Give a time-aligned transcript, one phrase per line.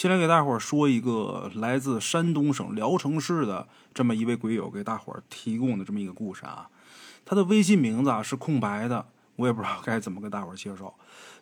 [0.00, 6.70] 先来给大伙儿说一个来自山东省聊城市的这么一位鬼友给大伙儿提供的这么一个故事啊。
[7.26, 10.94] 他的微信名字啊是空白的，我也不知道该怎么跟大伙儿介绍。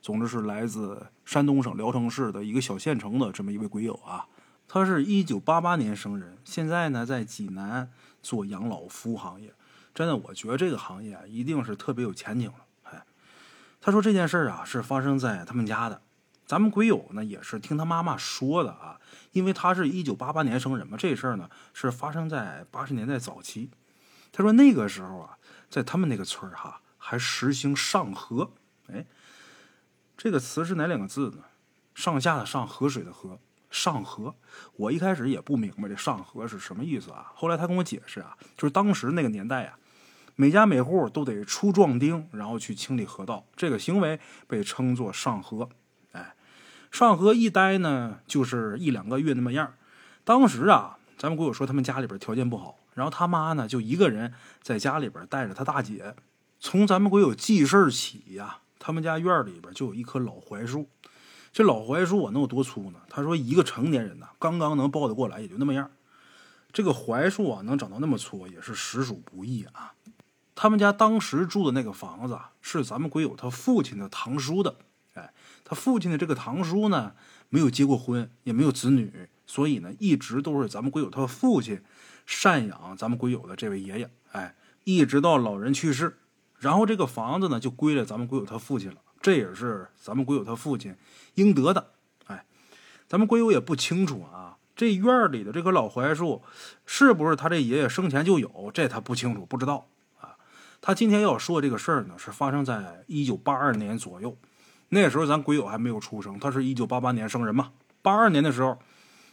[0.03, 4.27] 总之是来自山东省聊城市的一个小县城的这么一位鬼友啊。
[4.67, 7.89] 他是一九八八年生人，现在呢在济南
[8.25, 9.55] 做养老服务行业。
[9.95, 12.91] 真的，我觉得这个行业啊一定是特别有前景的。
[12.91, 13.05] 哎，
[13.81, 16.03] 他说这件事儿啊是发生在他们家的。
[16.49, 18.99] 咱们鬼友呢也是听他妈妈说的啊，
[19.33, 23.71] 因为他是一九八八年生人嘛，这事儿呢是发生在八十年代早期。
[24.33, 25.37] 他说那个时候啊，
[25.69, 28.51] 在他们那个村儿哈还实行上河。
[28.91, 29.05] 哎，
[30.17, 31.45] 这个词是哪两个字呢？
[31.95, 33.39] 上下的上，河水的河。
[33.71, 34.35] 上河，
[34.77, 37.31] 我一开始也不明白这上河是什么意思啊。
[37.35, 39.79] 后来他跟我解释啊，就是当时那个年代啊，
[40.35, 45.69] 每家每户都得出壮丁，然后去清理河道，这个行为被称作上河。
[46.91, 49.75] 上河一待呢，就是一两个月那么样。
[50.25, 56.15] 当时啊，咱们鬼友说他们家里边条件不好，然后他妈呢就一个人在家里边带着他大姐。
[56.61, 60.89] 从咱们鬼友记事起呀，他们家院里边就有一棵老槐树。
[61.53, 62.99] 这老槐树啊，能有多粗呢？
[63.09, 65.91] 他说，一个成年人呢，刚刚能抱得过来，也就那么样。
[66.73, 69.93] 这个槐树啊，能长到那么粗，也是实属不易啊。
[70.55, 74.77] 他们家当时住的那个房子，是咱们鬼友他父亲的堂叔的。
[75.69, 77.13] 他父亲的这个堂叔呢，
[77.51, 81.83] 没有结过婚，也没有子女，所以呢，一直都是咱们鬼友他父亲
[82.27, 84.11] 赡养咱们鬼友的这位爷爷。
[84.33, 86.17] 哎，一直到老人去世，
[86.59, 88.97] 然后这个房子呢，就归了咱们鬼友他父亲了。
[89.21, 90.97] 这也是咱们鬼友他父亲
[91.35, 91.91] 应得的，
[92.29, 92.47] 哎，
[93.07, 94.57] 咱们鬼友也不清楚啊。
[94.75, 96.43] 这院里的这棵老槐树，
[96.87, 98.71] 是不是他这爷爷生前就有？
[98.73, 99.89] 这他不清楚，不知道
[100.19, 100.39] 啊。
[100.81, 104.39] 他今天要说这个事儿呢，是发生在一九八二年左右，
[104.91, 107.73] 那时候咱鬼友还没有出生，他是一九八八年生人嘛。
[108.01, 108.79] 八二年的时候，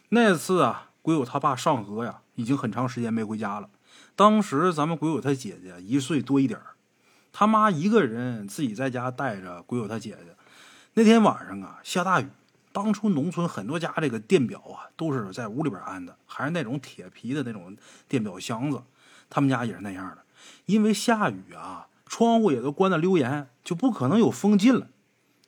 [0.10, 3.70] 那次啊，鬼友他爸上河呀，已经很长时间没回家了。
[4.16, 6.66] 当时咱们鬼友他姐姐一岁多一点儿。
[7.32, 10.36] 他妈一个人自己在家带着鬼友他姐姐。
[10.94, 12.28] 那天晚上啊，下大雨。
[12.72, 17.76] 当初农村很多家这个电表啊，都是在屋里边安的，还是那种铁皮的那种
[18.10, 18.82] 电表箱子。
[19.30, 20.18] 他们家也是那样的。
[20.66, 24.88] 因为下雨啊，窗户也都关的溜严，就不可能有风进来。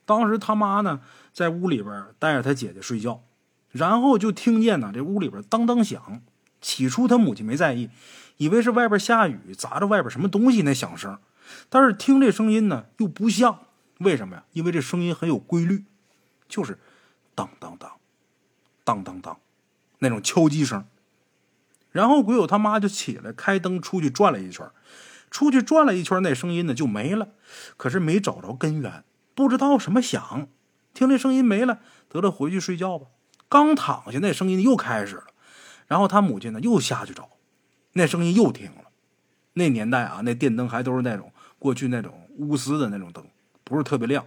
[0.07, 1.01] 当时他妈呢，
[1.33, 3.21] 在屋里边带着他姐姐睡觉，
[3.69, 6.23] 然后就听见呢，这屋里边当当响。
[6.59, 7.89] 起初他母亲没在意，
[8.37, 11.19] 以为是外边下雨砸着外边什么东西那响声。
[11.69, 13.59] 但是听这声音呢，又不像，
[13.99, 14.43] 为什么呀？
[14.53, 15.83] 因为这声音很有规律，
[16.49, 16.79] 就是
[17.35, 17.91] 当当当，
[18.83, 19.37] 当当当，
[19.99, 20.85] 那种敲击声。
[21.91, 24.67] 然后鬼友他妈就起来开灯出去转了一圈，
[25.29, 27.29] 出去转了一圈，那声音呢就没了。
[27.77, 29.03] 可是没找着根源，
[29.37, 30.47] 不知道什么响。
[30.95, 33.05] 听这声音没了，得了，回去睡觉吧。
[33.47, 35.27] 刚躺下，那声音又开始了。
[35.85, 37.29] 然后他母亲呢又下去找，
[37.93, 38.85] 那声音又停了。
[39.53, 41.31] 那年代啊，那电灯还都是那种。
[41.59, 43.23] 过去那种钨丝的那种灯，
[43.63, 44.25] 不是特别亮，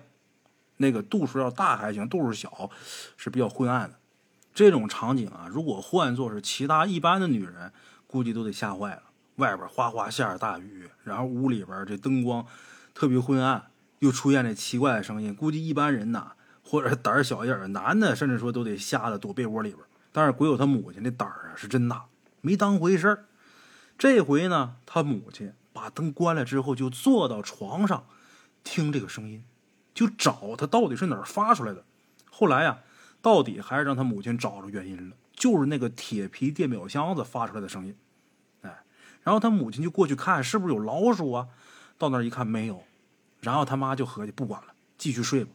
[0.76, 2.70] 那个度数要大还行，度数小
[3.16, 3.96] 是比较昏暗的。
[4.54, 7.72] 这种场景啊，如果换作是其他一般的女人，
[8.06, 9.02] 估计都得吓坏了。
[9.36, 12.44] 外边哗哗下着大雨，然后屋里边这灯光
[12.94, 13.69] 特别昏暗，
[14.00, 19.80] 又出现这奇怪的声音，估计一般人呐，或者胆儿小一点的男的，甚至说都得吓得躲被窝里边。
[20.12, 22.06] 但是鬼友他母亲的胆儿啊是真大，
[22.40, 23.24] 没当回事儿。
[23.96, 25.54] 这回呢，他母亲。
[25.72, 28.04] 把灯关了之后，就坐到床上
[28.64, 29.44] 听这个声音，
[29.94, 31.84] 就找他到底是哪儿发出来的。
[32.28, 32.80] 后来呀，
[33.22, 37.96] 到底还是让他母亲找着原因了，就是那个铁皮电表箱子发出来的声音。
[38.62, 38.82] 哎，
[39.22, 41.46] 然后他母亲就过去看是不是有老鼠啊？
[41.96, 42.82] 到那儿一看没有，
[43.40, 44.68] 然后他妈就合计不管了，
[44.98, 45.50] 继续睡吧。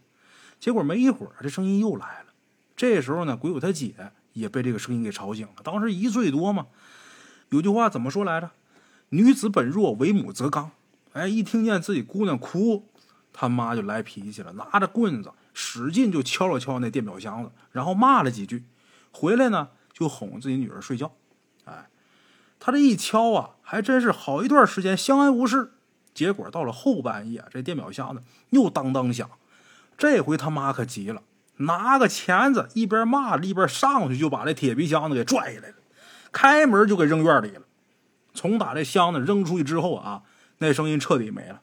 [0.59, 2.33] 结果没一会儿，这声音又来了。
[2.75, 3.93] 这时候呢，鬼友他姐
[4.33, 5.53] 也被这个声音给吵醒了。
[5.63, 6.67] 当时一岁多嘛，
[7.49, 8.51] 有句话怎么说来着？
[9.09, 10.71] 女子本弱，为母则刚。
[11.13, 12.89] 哎，一听见自己姑娘哭，
[13.31, 18.65] 他妈就来脾气了，拿着棍子使劲就敲了敲那电表箱子，然后骂了几句。
[19.11, 21.13] 回来呢，就哄自己女儿睡觉。
[21.63, 21.87] 哎，
[22.59, 25.74] 他这一敲啊，还真是好一段时间相安无事。
[26.15, 29.29] 结果到了后半夜，这电表箱子又当当响。
[29.95, 31.21] 这回他妈可急了，
[31.57, 35.75] 拿个钳子一边骂着一边上去就把这铁皮箱子给拽下来了，
[36.31, 37.61] 开门就给扔院里了。
[38.33, 40.23] 从打这箱子扔出去之后啊，
[40.57, 41.61] 那声音彻底没了。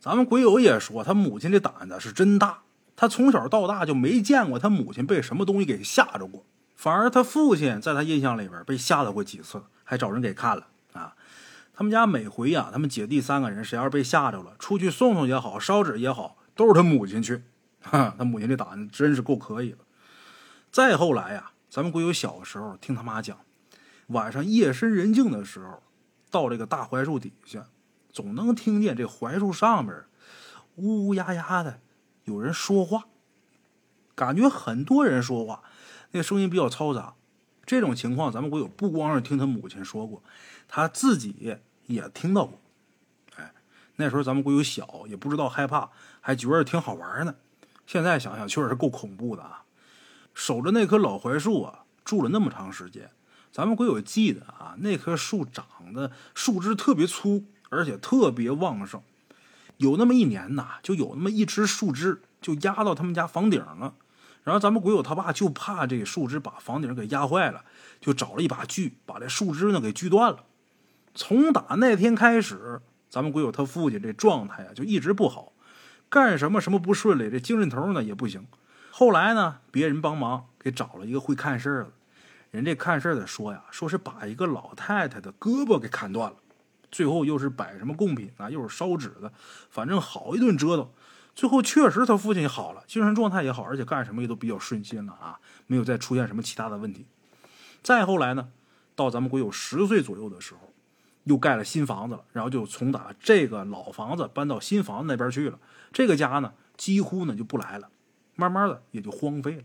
[0.00, 2.62] 咱们鬼友也说，他母亲的胆子是真大。
[2.96, 6.44] 他从小到大就没见过他母亲被什么东西给吓着过，
[6.74, 10.66] 反而他父亲在他印象里边被吓到过几次，还找人给看了。
[11.78, 17.44] 他们家每回呀，他们姐弟三个人谁要是被吓着了，出去送送也好，烧纸也好，都是他母亲去。
[17.80, 19.78] 哈， 他母亲这胆子真是够可以的。
[20.72, 23.38] 再后来呀，咱们鬼友小时候听他妈讲，
[24.08, 25.80] 晚上夜深人静的时候，
[26.32, 27.66] 到这个大槐树底下，
[28.10, 29.94] 总能听见这槐树上面
[30.74, 31.78] 呜呜呀呀的
[32.24, 33.04] 有人说话，
[34.16, 35.62] 感觉很多人说话，
[36.10, 37.14] 那声音比较嘈杂。
[37.64, 40.24] 这种情况，咱们鬼友不光是听他母亲说过，
[40.66, 41.58] 他自己
[41.88, 42.60] 也听到过。
[43.36, 43.52] 哎，
[43.96, 45.90] 那时候咱们鬼友小，也不知道害怕，
[46.20, 47.34] 还觉得挺好玩呢。
[47.86, 49.64] 现在想想，确实是够恐怖的啊！
[50.34, 53.10] 守着那棵老槐树啊，住了那么长时间，
[53.50, 59.02] 咱们鬼友记得啊，那棵树长得树枝特别粗，而且特别旺盛。
[59.78, 63.94] 有那么一年呐，就有那么一只树枝就压到他们家房顶了。
[64.44, 67.64] 然后咱们鬼友他爸就怕这树枝把房顶给压坏了，
[68.00, 70.44] 就找了一把锯，把这树枝呢给锯断了。
[71.18, 72.80] 从打那天开始，
[73.10, 75.52] 咱们鬼友他父亲这状态啊就一直不好，
[76.08, 78.46] 干什么什么不顺利，这精神头呢也不行。
[78.92, 81.90] 后来呢，别人帮忙给找了一个会看事儿的，
[82.52, 86.36] 人这看事儿的说呀，说是把一个老太太的胳膊给砍断了，
[86.92, 89.32] 最后又是摆什么贡品啊，又是烧纸的，
[89.70, 90.88] 反正好一顿折腾。
[91.34, 97.06] 最后确实他父亲好了，精神状态也好，而且干什么也都比较顺心了啊，没有再出现什么其他的问题。
[97.82, 98.50] 再后来呢，
[98.94, 100.72] 到咱们鬼友十岁左右的时候，
[101.28, 105.58] 又盖了新房子了，然后就从打这个老房子搬到新房子那边去了。
[105.92, 107.88] 这个家呢，几乎呢就不来了，
[108.34, 109.64] 慢慢的也就荒废了。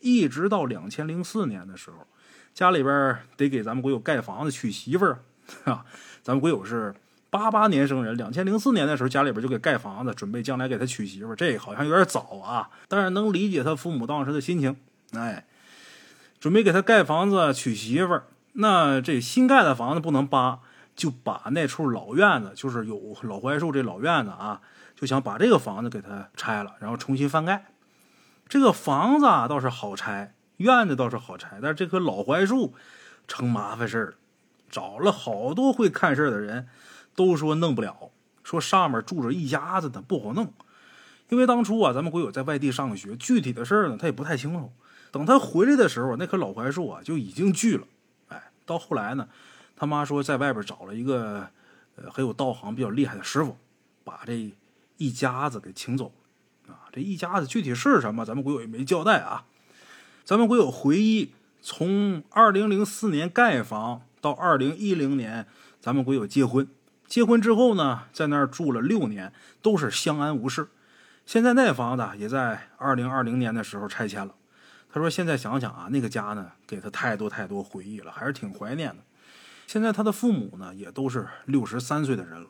[0.00, 2.06] 一直到两千零四年的时候，
[2.54, 5.24] 家里边得给咱们鬼友盖房子娶媳妇儿
[5.64, 5.84] 啊，
[6.22, 6.94] 咱们鬼友是。
[7.30, 14.74] 八八年生人，两千零四年的时候，家里边就给盖房子，准备将来给他娶媳妇这好像有点早啊，但是能理解他父母当时的心情。
[15.12, 15.46] 哎，
[16.40, 18.18] 准备给他盖房子娶媳妇
[18.54, 20.60] 那这新盖的房子不能扒，
[20.98, 24.60] 就把那处老院子，就是有老槐树这老院子啊，
[24.94, 27.66] 就想把这个房子给它拆了，然后重新翻盖。
[28.48, 32.74] 这个房子啊倒是好拆，院子倒是好拆，但是这棵老槐树
[33.26, 34.14] 成麻烦事儿，
[34.68, 36.68] 找了好多会看事儿的人。
[37.14, 38.12] 都说弄不了，
[38.44, 40.52] 说上面住着一家子的不好弄，
[41.30, 44.72] 因为当初啊，咱们鬼友在外地上学，具体的事儿呢，他也不太清楚。
[45.10, 47.84] 等他回来的时候，那棵老槐树啊就已经锯了。
[48.28, 49.28] 哎，到后来呢，
[49.78, 51.48] 他妈说在外边找了一个
[51.94, 53.56] 呃很有道行、比较厉害的师傅，
[54.02, 54.50] 把这
[54.96, 56.10] 一家子给请走。
[56.66, 59.44] 啊，这一家子具体是什么，咱们鬼友也没交代啊。
[60.24, 61.32] 咱们鬼友回忆，
[61.62, 65.46] 从二零零四年盖房到二零一零年，
[65.80, 66.68] 咱们鬼友结婚。
[67.06, 69.32] 结婚之后呢，在那儿住了六年，
[69.62, 70.68] 都是相安无事。
[71.24, 74.34] 现在那房子也在二零二零年的时候拆迁了。
[74.90, 78.96] 他说：“现在想想啊，那个家呢，给他太多太多回忆了，还是挺怀念的。
[79.68, 82.46] 现在他的父母呢，也都是六十三岁的人了。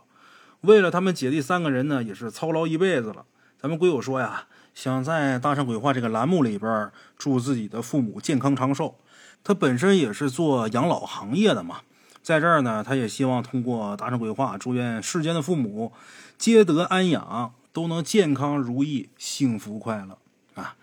[0.60, 3.24] 为了他们姐弟三个人呢，也是操劳一辈子了。
[3.60, 8.94] 咱们鬼友说呀，想在《大圣鬼话》这个栏目里边，祝自己的父母健康长寿。
[9.42, 11.80] 他本身也是做养老行业的嘛。”
[12.22, 15.92] 在这儿呢，他也希望通过大成规划，祝愿世间的父母
[16.36, 20.18] 皆得安养，都能健康如意、幸福快乐
[20.58, 20.74] 啊！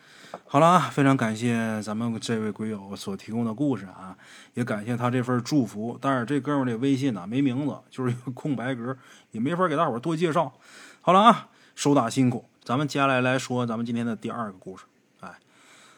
[0.47, 4.15] 好了啊，非常感谢咱们这位鬼友所提供的故事啊，
[4.53, 5.97] 也感谢他这份祝福。
[6.01, 8.97] 但是这哥们儿的微信呢没名字，就是一个空白格，
[9.31, 10.53] 也没法给大伙儿多介绍。
[11.01, 14.83] 好了啊，手打辛苦，咱们接下来来说咱们今天的第二个故事。
[15.21, 15.39] 哎，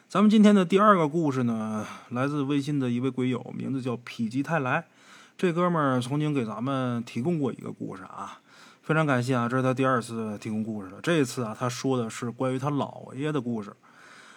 [0.08, 4.84] 咱们今天的第二个故事呢，来自微信的一位鬼友，名字叫否极泰来。
[5.36, 8.40] 这哥们儿曾经给咱们提供过一个故事啊，
[8.88, 9.46] 非常感谢啊！
[9.46, 10.98] 这是他第二次提供故事了。
[11.02, 13.76] 这一次啊，他说的是关于他姥爷的故事。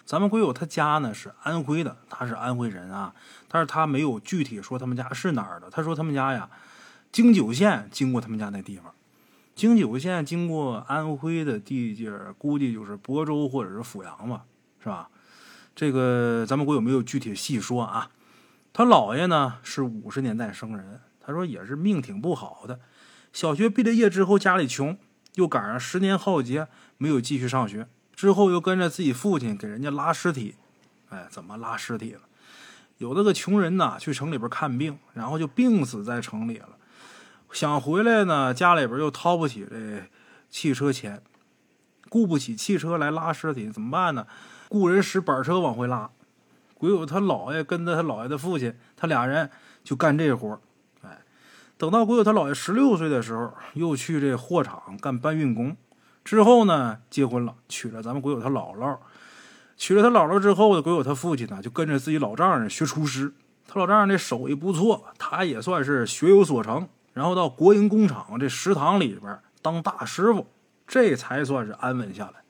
[0.03, 3.15] 咱们鬼友他家呢是安徽的，他是安徽人啊，
[3.47, 5.69] 但是他没有具体说他们家是哪儿的。
[5.69, 6.49] 他说他们家呀，
[7.13, 8.93] 京九线经过他们家那地方，
[9.55, 14.43] 京九线经过安徽的地界估计就是亳州或者是阜阳吧，
[14.83, 15.07] 是吧？
[15.73, 18.09] 这个咱们鬼友没有具体细说啊。
[18.73, 22.81] 他姥爷呢是五十年代生人，他说也是命挺不好的。
[23.33, 24.97] 小学毕了业之后家里穷，
[25.35, 27.87] 又赶上十年浩劫，没有继续上学。
[28.13, 30.55] 之后又跟着自己父亲给人家拉尸体，
[31.09, 32.21] 哎，怎么拉尸体了？
[32.97, 36.69] 有那个穷人呐，去城里边看病，然后就病死在城里了。
[37.51, 40.03] 想回来呢，家里边又掏不起这
[40.49, 41.23] 汽车钱，
[42.09, 44.27] 雇不起汽车来拉尸体，怎么办呢？
[44.69, 46.11] 雇人使板车往回拉。
[46.75, 49.49] 鬼友他姥爷跟着他姥爷的父亲，他俩人
[49.83, 50.61] 就干这活，
[51.81, 55.75] 等到鬼友他姥爷十六岁的时候，又去这货场干搬运工。
[56.23, 58.99] 之后呢，结婚了，娶了咱们鬼友他姥姥。
[59.77, 63.33] 娶了他姥姥之后呢，鬼友他父亲呢，就跟着自己老丈人学厨师。
[63.67, 66.87] 他老丈人这手艺不错，他也算是学有所成。
[67.13, 70.45] 然后到国营工厂这食堂里边当大师傅，
[70.85, 72.43] 这才算是安稳下来。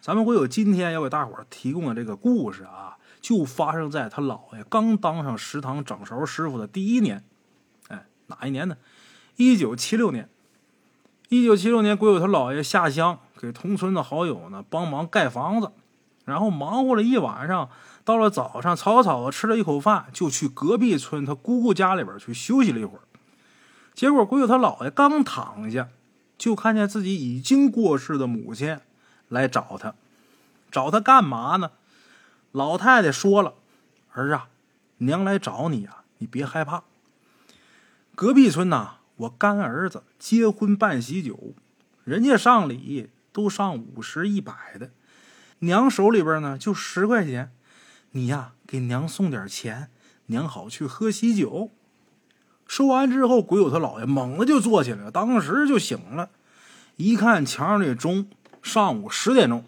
[0.00, 2.96] 咱们鬼友今天要给大伙提供的这个故事啊。
[3.20, 7.22] 就发生在他姥爷刚当上食堂掌勺师傅的第一年。
[8.26, 8.76] 哪一年呢？
[9.36, 10.28] 一九七六年。
[11.28, 15.72] 一九七六年，鬼友他姥爷下乡给同村的好友呢帮忙盖房子，
[16.24, 17.68] 然后忙活了一晚上，
[18.04, 23.00] 到了早上草草的吃了一口饭，就去隔壁村他姑姑家里边去休息了一会儿。
[23.94, 25.88] 结果鬼友他姥爷刚躺下，
[26.36, 28.78] 就看见自己已经过世的母亲
[29.28, 29.94] 来找他，
[30.70, 31.70] 找他干嘛呢？
[32.52, 33.54] 老太太说了
[34.12, 34.48] ：“儿啊，
[34.98, 36.84] 娘来找你呀，你别害怕。
[38.14, 41.54] 隔壁村呐。”我干儿子结婚办喜酒，
[42.02, 44.90] 人家上礼都上五十一百的，
[45.60, 47.52] 娘手里边呢就十块钱，
[48.10, 49.88] 你呀给娘送点钱，
[50.26, 51.70] 娘好去喝喜酒。
[52.66, 56.30] 说完之后，鬼友他姥爷猛地就坐起来了，当时就醒了，
[56.96, 58.26] 一看墙上这钟，
[58.64, 59.64] 上午十点钟。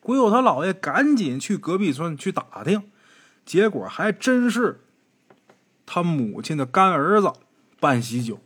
[0.00, 2.82] 鬼友他姥爷赶紧去隔壁村去打听，
[3.46, 4.80] 结果还真是
[5.86, 7.32] 他母亲的干儿子。
[7.80, 8.38] 办喜酒，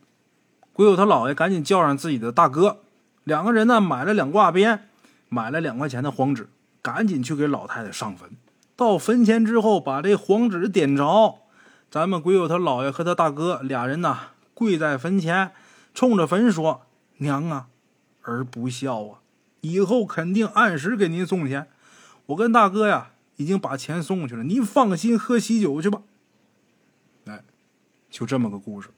[0.72, 2.78] 鬼友他姥爷赶紧叫上自己的大哥，
[3.22, 4.88] 两个人呢买了两挂鞭，
[5.28, 6.48] 买了两块钱的黄纸，
[6.80, 8.30] 赶紧去给老太太上坟。
[8.76, 11.40] 到坟前之后，把这黄纸点着，
[11.90, 14.18] 咱们鬼友他姥爷和他大哥俩人呢
[14.54, 15.52] 跪在坟前，
[15.92, 16.86] 冲着坟说
[17.18, 17.66] ：“娘啊，
[18.22, 19.18] 儿不孝啊，
[19.60, 21.68] 以后肯定按时给您送钱。
[22.24, 26.00] 我跟大哥呀已经把钱送去了，您放心喝喜酒去吧。”
[28.16, 28.88] 就这么个故事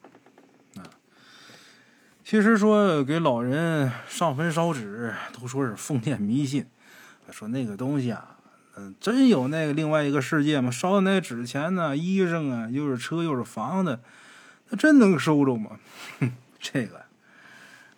[0.76, 0.86] 啊。
[2.22, 6.64] 其实说给老人上坟烧纸，都说是封建迷信。
[7.32, 8.36] 说那个东西啊，
[8.76, 10.70] 嗯，真有那个另外一个世界吗？
[10.70, 14.00] 烧的那纸钱呢，衣裳啊，又是车又是房的，
[14.68, 15.80] 那真能收着吗？
[16.20, 17.02] 哼， 这个，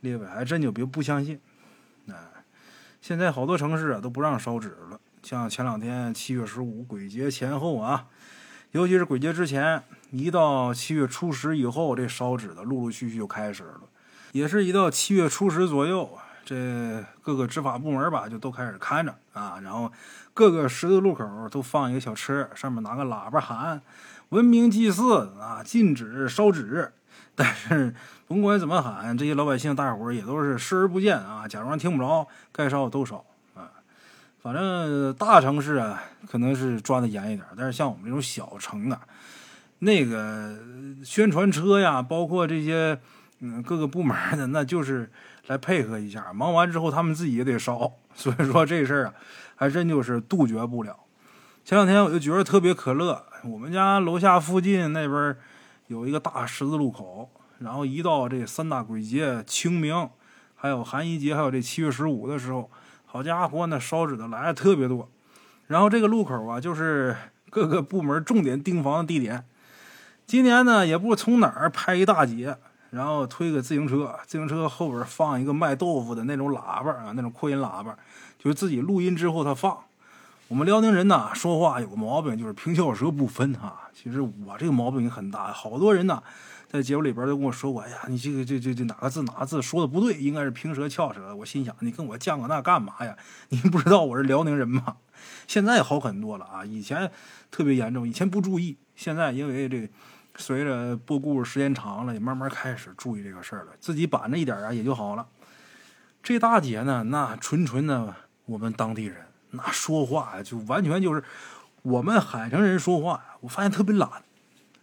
[0.00, 1.38] 列位还真就别不相信。
[3.02, 8.06] 现在好多城市啊都不让烧纸了，像前两天七月十五鬼节前后啊，
[8.72, 13.80] 尤其是鬼节之前，一到七月初十以后，这烧纸的陆陆续续就开始了。
[14.32, 19.90] 也是一到七月初十左右，这各个执法部门吧就都开始看着啊，然后
[20.34, 23.80] 各个十字路口都放一个小车，上面拿个喇叭喊
[24.30, 26.92] “文明祭祀啊，禁止烧纸”。
[27.36, 27.94] 但是
[28.26, 33.24] 甭管怎么喊，这些老百姓大伙儿也都是视而不见啊，假装听不着，该烧都烧
[33.54, 33.70] 啊。
[34.42, 39.00] 反正大城市啊，可能是抓的严一点，但是像我们这种小城啊，
[39.80, 40.56] 那个
[41.04, 42.98] 宣传车呀，包括这些。
[43.42, 45.10] 嗯，各个部门的那就是
[45.46, 49.14] 来配合一下，忙完之后他们自己也得烧，所以说这事儿啊，
[49.56, 50.94] 还真就是杜绝不了。
[51.64, 55.34] 前两天我就觉得特别可乐，我们家楼下附近那边
[55.86, 60.10] 有一个大十字路口，然后一到这三大鬼节、清明，
[60.54, 62.70] 还有寒衣节，还有这七月十五的时候，
[63.06, 65.08] 好家伙，那烧纸的来的特别多。
[65.68, 67.16] 然后这个路口啊，就是
[67.48, 69.46] 各个部门重点盯防的地点。
[70.30, 72.56] 今年呢，也不知从哪儿拍一大姐。
[72.90, 77.96] 然后推个自行车，自行车后边放一个卖豆腐的那种喇叭啊，那种扩音喇叭，
[78.38, 79.76] 就是自己录音之后他放。
[80.46, 83.90] 我们辽宁人呐，说话有个毛病，就是平翘舌不分哈。
[83.92, 86.22] 其实我这个毛病也很大，好多人呐，
[86.68, 91.34] 在节目里边都跟我说过，哎呀，你这个这这这哪个字哪个字说的不对，应该是平舌翘舌。
[91.34, 93.16] 我心想，你跟我犟个那干嘛呀？
[93.48, 94.94] 你不知道我是辽宁人吗？
[95.48, 97.10] 现在好很多了啊，以前
[97.50, 99.90] 特别严重，以前不注意，现在因为这。
[100.40, 103.72] 随着播故事时间长了，也慢慢开始注意这个事儿了。
[103.78, 105.26] 自己板着一点啊，也就好了。
[106.22, 108.14] 这大姐呢，那纯纯的
[108.46, 109.18] 我们当地人，
[109.50, 111.22] 那说话呀，就完全就是
[111.82, 113.22] 我们海城人说话。
[113.40, 114.08] 我发现特别懒。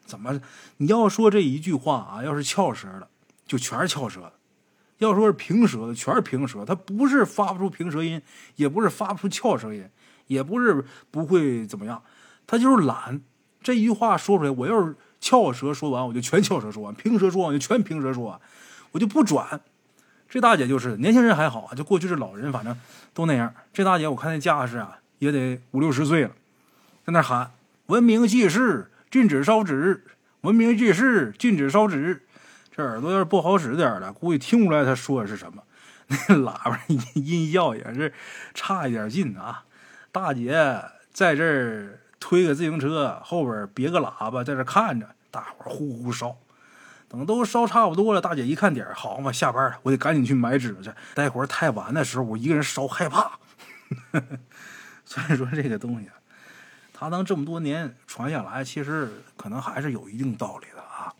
[0.05, 0.39] 怎么？
[0.77, 3.07] 你要说这一句话啊，要是翘舌的，
[3.47, 4.31] 就全是翘舌的；
[4.99, 6.63] 要说是平舌的，全是平舌。
[6.63, 8.21] 他不是发不出平舌音，
[8.57, 9.89] 也不是发不出翘舌音，
[10.27, 12.03] 也不是不会怎么样，
[12.45, 13.19] 他就是懒。
[13.61, 14.95] 这一句话说出来，我要是。
[15.27, 18.39] 翘舌说完，我就全翘舌说完；平舌说完，我就全平舌说完，
[18.93, 19.60] 我就不转。
[20.29, 22.74] 这大姐就是年轻人还好啊，就过去是老人，反正
[23.13, 23.53] 都那样。
[23.74, 26.31] 这大姐我看那架势啊，也得五六十岁了，
[27.05, 27.51] 在那喊
[27.88, 30.00] ：“文明祭祀，禁止烧纸；
[30.41, 32.24] 文明祭祀，禁止烧纸。”
[32.74, 35.62] 这耳朵要是不好使点的，估计听不出来她说的是什么。
[36.07, 36.79] 那喇叭
[37.15, 38.13] 音效也是
[38.53, 39.65] 差一点劲啊。
[40.10, 40.81] 大姐
[41.12, 42.00] 在这儿。
[42.19, 46.38] 推个自行车，后边别个喇叭，在这看着，大伙呼呼烧。
[47.10, 50.91] 等都烧差不多了，大姐一看点好嘛，下班了，我得赶紧去买纸去。
[51.13, 53.39] 待会儿太晚的时候，我一个人烧害怕。
[55.05, 56.10] 所以说这个东西，
[56.93, 61.13] 它能这么多年传下来，其实可能还是有一定道理的啊。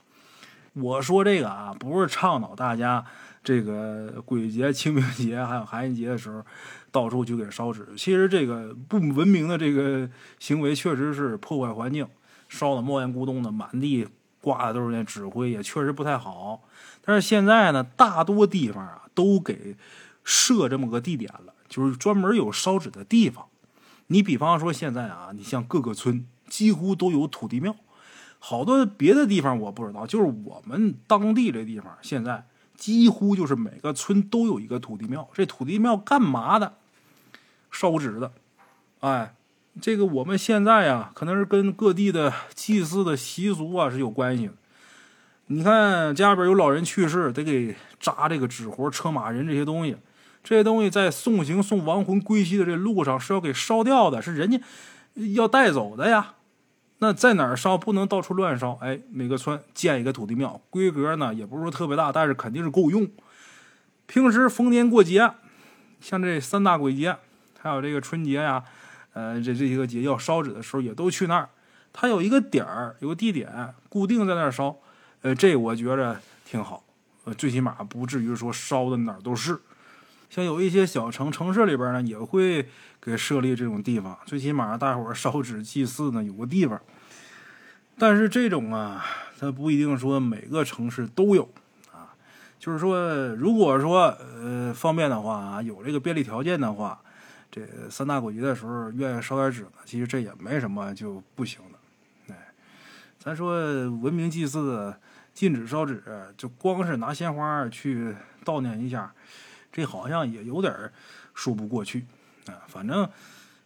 [0.74, 3.06] 我说这个啊，不是倡导大家
[3.42, 6.44] 这个鬼节、 清明节还有寒衣节的时候。
[6.90, 7.86] 到处去给烧纸。
[7.96, 10.10] 其实这个不文明的这个
[10.40, 12.08] 行为，确实是破坏环境，
[12.48, 14.08] 烧的冒烟咕咚的，满地
[14.42, 16.62] 挂的都是那纸灰，也确实不太好。
[17.04, 19.75] 但是现在呢，大多地方啊都给
[20.24, 23.46] 设这么个地点了，就是专门有烧纸的地方。
[24.08, 27.75] 你比方说现在啊，你像各个村几乎都有土地庙，
[28.39, 32.46] 好多别的地方我不知道，就是我们当地这地方现在。
[32.77, 36.77] 几乎就是每个村都有一个土地庙，这土地庙干嘛的？
[37.72, 38.32] 烧纸的。
[39.00, 39.34] 哎，
[39.80, 44.50] 这个我们现在呀，可能是跟各地的祭祀的习俗啊是有关系。
[45.48, 49.96] 你看家里边有老人去世，得给扎这个纸活、车马人这些东西，
[50.44, 54.60] 这些东西在送行送亡魂归西的这路上是要给烧掉的，是人家
[55.36, 56.34] 要带走的呀。
[57.00, 58.78] 那在哪儿烧不能到处乱烧？
[58.82, 63.08] 哎，每个村建一个土地庙，规格呢也不是说特别大，但是肯定是够用。
[64.08, 65.32] 平时逢年过节，
[66.02, 67.16] 像这三大鬼节，
[67.60, 68.64] 还有这个春节呀，
[69.18, 71.50] 呃，这这些个节要烧纸的时候，也都去那儿。
[71.92, 74.78] 它有一个点儿，有个地点，固定在那儿烧。
[75.24, 76.84] 呃，这我觉着挺好，
[77.24, 79.60] 呃，最起码不至于说烧的哪儿都是。
[80.30, 82.70] 像有一些小城城市里边呢，也会
[83.02, 86.80] 给设立这种地方，最起码大伙烧纸祭祀呢有个地方。
[87.98, 89.04] 但是这种啊，
[89.40, 91.50] 它不一定说每个城市都有
[91.92, 92.14] 啊。
[92.60, 93.00] 就是说，
[93.36, 97.02] 如果说呃方便的话，有这个便利条件的话，
[97.50, 102.34] 这三大鬼节的时候愿意烧点纸呢，其实这也没什么就不行的。
[102.34, 102.54] 哎，
[103.20, 104.94] 咱说文明祭祀
[105.34, 106.04] 禁止烧纸，
[106.36, 109.13] 就光是拿鲜花去悼念一下。
[109.72, 110.92] 这好像也有点
[111.36, 112.04] 说不过去
[112.48, 112.66] 啊！
[112.68, 113.08] 反正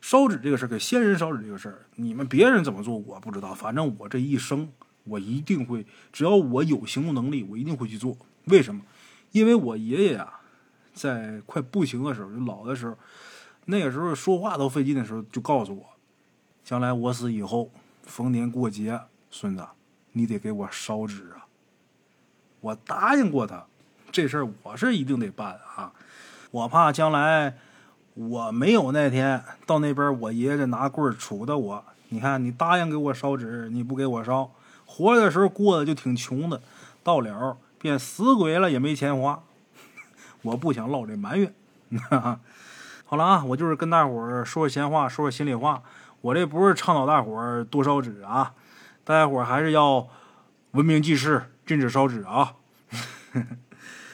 [0.02, 3.54] 烧纸这个事儿，给先人烧纸这个事儿，你们别人怎么做我不知道。
[3.54, 4.70] 反正我这一生，
[5.06, 8.18] 我一定会，只要我有行动能力，我一定会去做。
[8.46, 8.82] 为什么？
[9.32, 10.42] 因为我爷爷啊，
[10.94, 12.98] 在快不行的时候，就老的时候，
[13.66, 15.86] 那个时候说话都费劲的时候，就告诉我，
[16.64, 17.70] 将来我死以后，
[18.04, 19.00] 逢年过节，
[19.30, 19.66] 孙子，
[20.12, 21.46] 你得给我烧纸啊！
[22.60, 23.66] 我答应过他。
[24.12, 25.94] 这事儿我是一定得办啊！
[26.52, 27.56] 我怕将来
[28.14, 31.86] 我没有那天到那边，我爷爷拿棍儿杵的我。
[32.10, 34.52] 你看，你答应给我烧纸，你不给我烧，
[34.86, 36.62] 活着的时候过得就挺穷的，
[37.04, 39.42] 到了变死鬼了也没钱花。
[40.44, 41.54] 我不想落这埋怨。
[43.12, 45.84] 好了啊，我就是跟大伙儿说说闲话，说说心里话。
[46.22, 48.54] 我这不是倡导大伙儿多烧纸啊，
[49.04, 50.08] 大家伙儿还是要
[50.72, 52.54] 文明祭祀，禁止烧纸啊。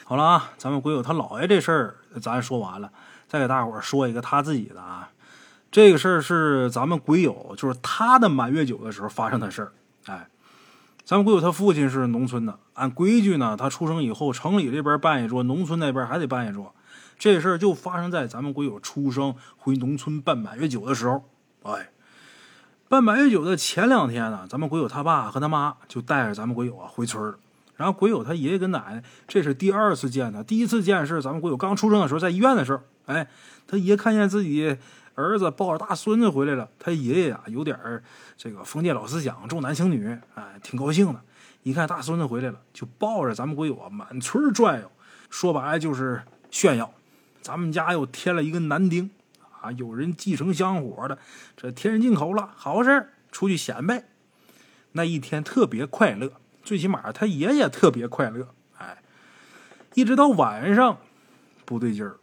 [0.02, 2.90] 好了啊，咱们鬼友他姥爷这事儿咱说完了，
[3.28, 5.08] 再给大伙儿说一个他自己的啊。
[5.70, 9.72] 这个事儿是咱们鬼友，就是他的满月酒的时候发生的事儿。
[10.06, 10.26] 哎，
[11.04, 16.74] 咱们鬼友他父亲是农村的，按规矩呢，他出生以后，城里这边办一桌，农村那边还得办一桌。
[17.18, 21.28] 这事儿就发生在咱们鬼友出生回农村办满月酒的时候。
[21.64, 21.90] 哎，
[22.88, 27.38] 办满月酒的前两天呢，咱们鬼友他爸和他妈就带着咱们鬼友啊回村儿。
[27.76, 30.42] 然后鬼友他爷爷跟奶奶，这是第二次见他。
[30.42, 33.28] 第一次见是咱们鬼友刚出生的时候，在医院的时候，哎，
[33.66, 34.76] 他爷看见自己
[35.14, 38.02] 儿子抱着大孙子回来了，他爷爷啊有点儿
[38.36, 41.20] 这个封建老思想，重男轻女，哎，挺高兴的。
[41.62, 44.90] 一看大孙子回来了，就抱着咱们鬼友啊满村转悠，
[45.30, 46.92] 说白了就是炫耀，
[47.40, 49.10] 咱们家又添了一个男丁
[49.60, 51.18] 啊，有人继承香火的，
[51.56, 54.04] 这添人进口了，好事出去显摆。
[54.92, 56.32] 那一天特别快乐。
[56.64, 58.98] 最起码他爷爷特别快乐，哎，
[59.94, 60.98] 一直到晚上
[61.64, 62.18] 不对劲儿。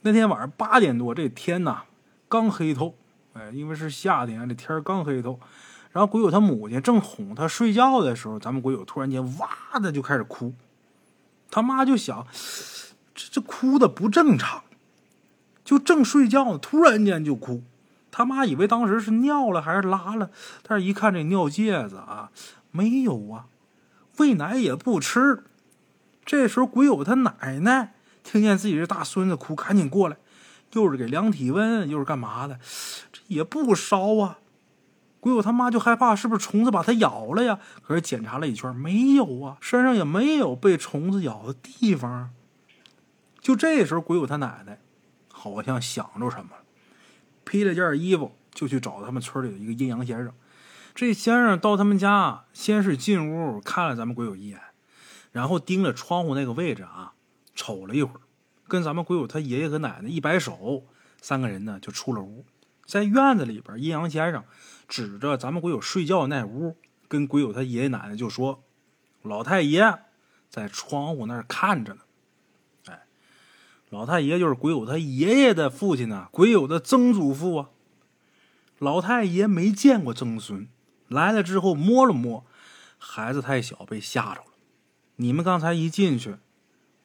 [0.00, 1.82] 那天晚上八点多，这天呐
[2.26, 2.94] 刚黑透，
[3.34, 5.38] 哎，因为是夏天，这天刚黑透。
[5.92, 10.54] 然后鬼友他母亲正哄他睡觉的时候，咱们鬼友突然间哇的就开始哭。
[11.50, 12.26] 他妈就想，
[13.16, 14.62] 这这哭的不正常，
[15.64, 17.64] 就正睡觉呢，突然间就哭。
[18.12, 20.30] 他妈以为当时是尿了还是拉了，
[20.62, 22.30] 但是一看这尿介子啊，
[22.70, 23.46] 没有啊。
[24.18, 25.44] 喂奶也不吃，
[26.24, 30.16] 这时候鬼友他奶奶听见自己这大孙子哭，赶紧过来，
[30.72, 32.58] 又是给量体温，又是干嘛的，
[33.12, 34.38] 这也不烧啊。
[35.20, 37.58] 鬼友他妈就害怕是不是虫子把他咬了呀？
[37.82, 42.30] 可是检查了一圈，没有啊，身上也没有被虫子咬的地方。
[43.46, 44.80] 就这时候，鬼友他奶奶
[45.30, 46.50] 好像想着什么，
[47.44, 50.34] 披了件衣服就去找他们村里的一个阴阳先生。
[50.96, 54.60] 这先生到他们家，先是进屋看了咱们鬼友一眼，
[55.30, 57.12] 然后盯着窗户那个位置啊，
[57.54, 58.20] 瞅了一会儿，
[58.66, 60.82] 跟咱们鬼友他爷爷和奶奶一摆手，
[61.20, 62.44] 三个人呢就出了屋。
[62.84, 64.42] 在院子里边，阴阳先生
[64.88, 68.64] 指着咱们鬼友睡觉那屋，跟鬼友他爷爷奶奶就说
[69.22, 70.00] ：“老太爷
[70.50, 72.00] 在窗户那儿看着呢。”
[73.90, 77.70] 老太爷就是鬼友他爷爷的父亲呢，鬼友的曾祖父啊。
[78.78, 80.68] 老太爷没见过曾孙，
[81.08, 82.44] 来了之后摸了摸，
[82.98, 84.48] 孩子太小，被吓着了。
[85.16, 86.36] 你们刚才一进去，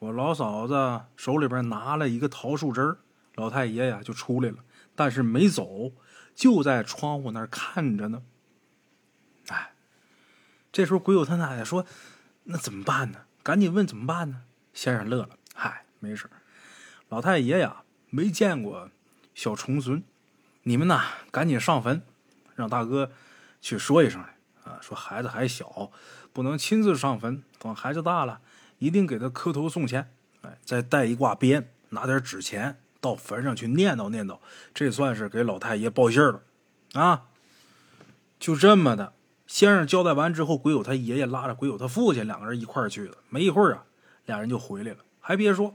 [0.00, 2.98] 我老嫂子手里边拿了一个桃树枝
[3.36, 4.58] 老太爷呀就出来了，
[4.94, 5.92] 但是没走，
[6.34, 8.22] 就在窗户那儿看着呢。
[9.48, 9.72] 哎，
[10.70, 11.86] 这时候鬼友他奶奶说
[12.44, 13.20] ：“那怎么办呢？
[13.42, 14.42] 赶紧问怎么办呢？”
[14.74, 16.28] 先生乐了：“嗨，没事。
[17.12, 18.88] 老太爷呀没见过
[19.34, 20.02] 小重孙。”
[20.64, 22.00] 你们呐，赶紧上坟，
[22.54, 23.10] 让大哥
[23.60, 24.78] 去说一声来啊！
[24.80, 25.90] 说孩子还小，
[26.32, 27.42] 不能亲自上坟。
[27.58, 28.40] 等孩子大了，
[28.78, 30.10] 一定给他磕头送钱。
[30.40, 34.38] 哎，再带一挂鞭，拿点纸钱到坟上去念叨念叨，
[34.72, 36.42] 这算是给老太爷报信了
[36.94, 37.24] 啊！
[38.40, 39.12] 就这么的，
[39.46, 43.18] 先生交代完之后，鬼友他爷爷拉着鬼友他父亲两个人一块儿去了。
[43.28, 43.84] 没一会儿啊，
[44.24, 44.98] 俩人就回来了。
[45.20, 45.74] 还别说，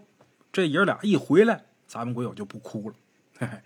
[0.51, 2.95] 这爷俩一回来，咱们鬼友就不哭了，
[3.37, 3.61] 嘿嘿。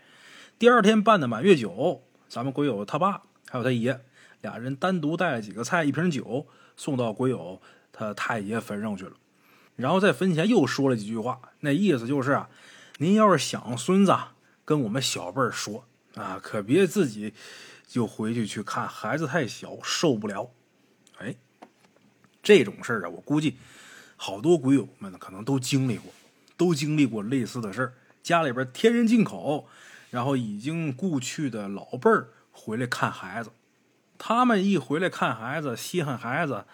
[0.60, 4.00] 第二天办的满月酒，咱们鬼友他爸还有他爷
[4.42, 9.14] 俩人单独带了几个菜、一瓶酒，送到鬼友他太爷坟上去了。
[9.76, 12.50] 然后在坟前又说了几句话，那意思就是啊，
[12.98, 14.16] 您要是想孙子，
[14.64, 17.34] 跟我们小辈儿说啊，可别自己
[17.88, 20.52] 就回去去看孩子太小，受不了。
[21.18, 21.36] 哎，
[22.44, 23.56] 这种事儿啊，我估计
[24.16, 26.14] 好多鬼友们可能都经历过，
[26.62, 29.68] 都经历过类似的事儿，家里边添人进口。
[30.12, 33.50] 然后已经故去的老辈儿回来看孩子，
[34.18, 36.66] 他们一回来看孩子，稀罕孩子，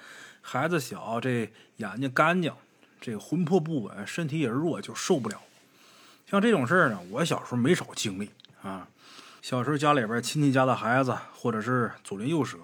[0.42, 2.52] 孩子小，这眼睛干净，
[3.00, 5.40] 这魂魄不稳，身体也弱，就受不了。
[6.26, 8.32] 像这种事儿呢，我小时候没少经历
[8.64, 8.88] 啊。
[9.44, 12.58] 小时候家里边亲戚家的孩子，或者是左邻右舍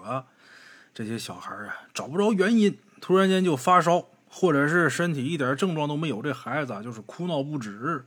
[0.92, 8.04] 这些小孩啊，找不着原因，突然间就发烧，或者是身体一点症状都没有，这孩子啊就是哭闹不止。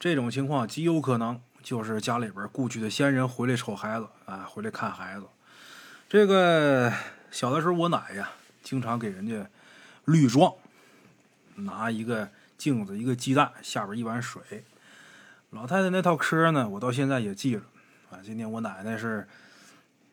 [0.00, 1.40] 这种情况极有可能。
[1.62, 5.26] 就是家里边故去的先人回来瞅孩子啊，回来看孩子。
[6.08, 6.92] 这个
[7.30, 8.32] 小的时候，我奶呀
[8.64, 9.48] 经常给人家
[10.06, 10.52] 绿状，
[11.54, 14.64] 拿一个镜子、一个鸡蛋，下边一碗水。
[15.50, 17.60] 老太太那套嗑呢，我到现在也记着
[18.10, 18.18] 啊。
[18.24, 19.28] 今天我奶奶是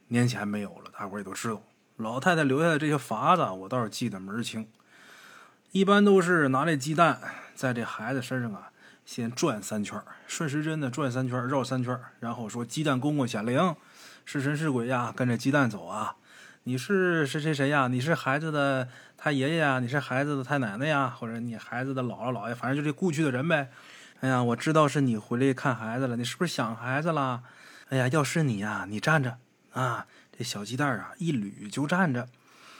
[0.09, 1.63] 年前没有了，大伙也都知道。
[1.97, 4.67] 老太太留下的这些法子，我倒是记得门清。
[5.71, 7.19] 一般都是拿这鸡蛋
[7.53, 8.71] 在这孩子身上啊。
[9.05, 13.75] 先转三圈，顺时针的转三圈，绕三圈，然后说：“鸡蛋公公显灵，
[14.23, 15.11] 是神是鬼呀？
[15.15, 16.15] 跟着鸡蛋走啊！
[16.65, 17.87] 你是谁谁谁呀？
[17.87, 19.79] 你是孩子的他爷爷呀？
[19.79, 21.09] 你是孩子的太奶奶呀？
[21.09, 22.53] 或者你孩子的姥姥姥爷？
[22.53, 23.71] 反正就这故去的人呗。
[24.19, 27.41] 哎呀，我知道是你回来看孩子了，你是不是想孩子了？
[27.89, 29.39] 哎呀，要是你呀，你站着
[29.73, 30.05] 啊，
[30.37, 32.29] 这小鸡蛋啊一捋就站着，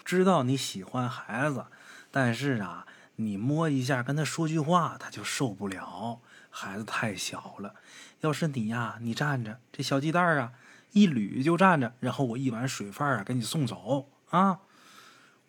[0.05, 1.65] 知道你喜欢孩子，
[2.11, 2.85] 但是啊。”
[3.21, 6.21] 你摸一下，跟他说句话，他就受不了。
[6.49, 7.75] 孩子太小了，
[8.21, 10.53] 要是你呀，你站着，这小鸡蛋啊，
[10.93, 14.59] 一捋就站着，然后我一碗水饭啊，给你送走啊。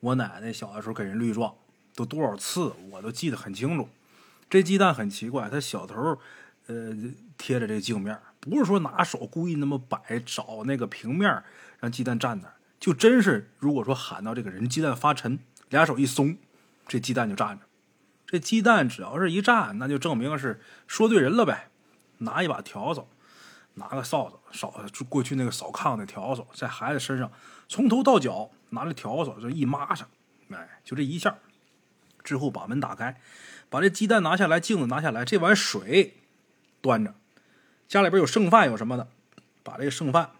[0.01, 1.55] 我奶奶小的时候给人绿状，
[1.95, 3.89] 都多少次，我都记得很清楚。
[4.49, 6.19] 这鸡蛋很奇怪，它小头
[6.67, 6.93] 呃
[7.39, 11.41] 贴着这镜面，不是说拿手故意那么摆，找那个平面
[11.79, 16.37] 让鸡蛋站那儿，就真是如果说喊到这个人，鸡蛋发沉，俩手一松。
[16.91, 17.65] 这鸡蛋就站着，
[18.27, 21.69] 这鸡蛋只要是一站，那就证明是说对人了呗。
[22.19, 23.07] 拿一把笤帚，
[23.75, 24.75] 拿个扫帚扫
[25.09, 27.31] 过去那个扫炕的笤帚，在孩子身上
[27.69, 30.09] 从头到脚拿着笤帚就一抹上，
[30.51, 31.39] 哎，就这一下，
[32.25, 33.21] 之后把门打开，
[33.69, 36.17] 把这鸡蛋拿下来，镜子拿下来，这碗水
[36.81, 37.15] 端着，
[37.87, 39.07] 家里边有剩饭有什么的，
[39.63, 40.33] 把这个剩饭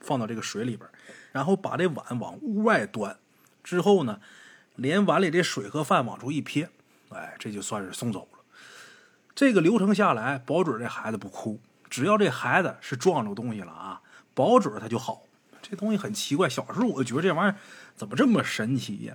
[0.00, 0.88] 放到这个水里边，
[1.32, 3.18] 然后把这碗往屋外端，
[3.62, 4.18] 之后呢。
[4.80, 6.70] 连碗里这水和饭往出一撇，
[7.10, 8.38] 哎，这就算是送走了。
[9.34, 11.60] 这个流程下来，保准这孩子不哭。
[11.90, 14.00] 只要这孩子是撞着东西了啊，
[14.32, 15.24] 保准他就好。
[15.60, 17.56] 这东西很奇怪，小时候我觉得这玩意儿
[17.94, 19.14] 怎么这么神奇呀？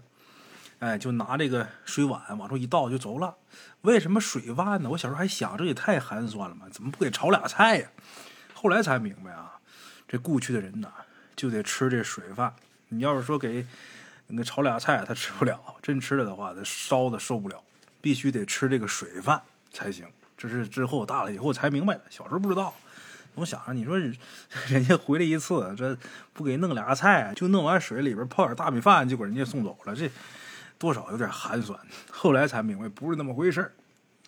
[0.78, 3.36] 哎，就拿这个水碗往出一倒就走了。
[3.82, 4.90] 为什么水饭呢？
[4.92, 7.90] 我小时候还想，这也太寒酸了嘛，怎么不给炒俩菜呀？
[8.54, 9.54] 后来才明白啊，
[10.08, 10.90] 这故去的人呐，
[11.36, 12.54] 就得吃这水饭。
[12.90, 13.66] 你要是说给。
[14.28, 17.62] 那炒俩菜他吃不了，真吃了的话他烧的受不了，
[18.02, 20.06] 必须得吃这个水饭才行。
[20.38, 22.74] 这是之后大了以后才明白的，小时候不知道。
[23.36, 23.98] 我想着你说
[24.68, 25.98] 人家回来一次，这
[26.34, 30.10] 不给弄俩菜，就弄完水里边泡点大米饭就给人家送走了，这
[30.78, 31.80] 多少有点寒酸。
[32.10, 33.72] 后来才明白不是那么回事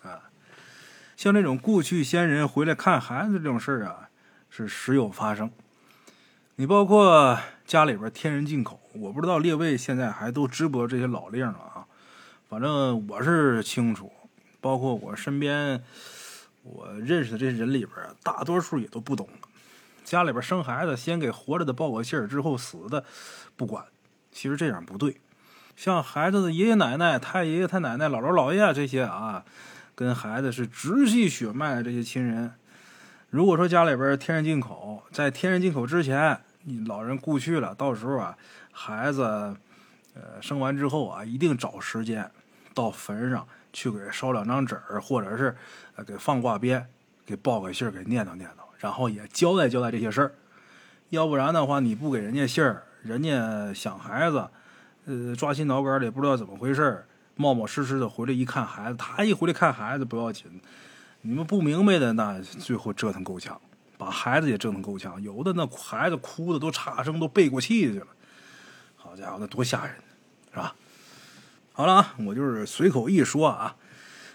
[0.02, 0.22] 啊。
[1.16, 4.08] 像这种故去先人回来看孩子这种事儿啊，
[4.50, 5.50] 是时有发生。
[6.56, 11.86] 你包括家里边天人进口，我不知道列位现在还都知不这些老令了啊？
[12.48, 14.10] 反正我是清楚，
[14.60, 15.80] 包括我身边
[16.64, 19.28] 我认识的这些人里边，大多数也都不懂。
[20.04, 23.04] 家里边生孩子，先给活着的报个信儿，之后死的
[23.56, 23.84] 不管。
[24.32, 25.20] 其实这样不对。
[25.76, 29.44] 像孩子的爷爷奶奶、太爷爷、太奶奶、姥姥姥爷这些啊，
[29.94, 32.52] 跟孩子是直系血脉的这些亲人。
[33.30, 36.40] 如果说家里边天然进口，在天然进口之前，
[36.86, 38.36] 老人故去了，到时候啊，
[38.80, 39.22] 孩子
[40.14, 42.30] 呃生完之后啊，一定找时间
[42.72, 45.56] 到坟上去给烧两张纸儿，或者是
[45.96, 46.86] 呃给放挂鞭，
[47.26, 48.62] 给报个信儿，给念叨念叨。
[48.78, 50.32] 然后也交代交代这些事儿，
[51.08, 54.48] 要不然的话，你不给人家信儿，人家想孩子，
[55.06, 60.60] 呃，抓心挠肝的，也不知道怎么回事儿，冒冒失失的回来一看孩子，他一回来看孩子不要紧，
[61.22, 63.60] 你们不明白的那最后折腾够呛，
[63.98, 68.06] 把孩子也折腾够呛，有的那孩子哭的都差生都背过气去了，
[69.08, 69.94] 好家伙，那多吓人，
[70.50, 70.76] 是吧？
[71.72, 73.74] 好了啊，我就是随口一说啊，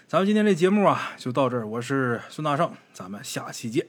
[0.08, 3.86] 咱们今天这节目啊就到这儿，我是孙大圣，咱们下期见。